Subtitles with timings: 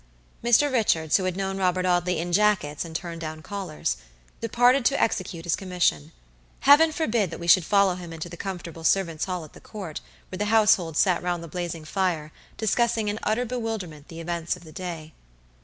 [0.43, 0.71] Mr.
[0.71, 3.97] Richards, who had known Robert Audley in jackets and turn down collars,
[4.39, 6.11] departed to execute his commission.
[6.61, 10.01] Heaven forbid that we should follow him into the comfortable servants' hall at the Court,
[10.29, 14.63] where the household sat round the blazing fire, discussing in utter bewilderment the events of
[14.63, 15.13] the day.